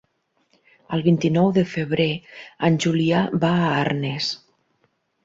El 0.95 1.03
vint-i-nou 1.07 1.51
de 1.57 1.63
febrer 1.73 2.07
en 2.71 2.79
Julià 2.87 3.21
va 3.45 3.53
a 3.59 3.69
Arnes. 3.83 4.31